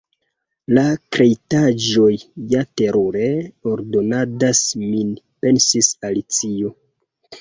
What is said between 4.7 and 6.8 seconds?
min," pensis Alicio.